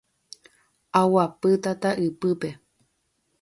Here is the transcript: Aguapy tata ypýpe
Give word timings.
Aguapy 0.99 1.51
tata 1.63 1.89
ypýpe 2.05 2.49